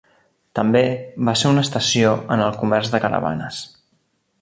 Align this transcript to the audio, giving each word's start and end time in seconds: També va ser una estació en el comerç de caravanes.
També 0.59 0.81
va 1.27 1.35
ser 1.43 1.51
una 1.55 1.65
estació 1.67 2.17
en 2.37 2.43
el 2.49 2.59
comerç 2.65 2.93
de 2.97 3.03
caravanes. 3.07 3.65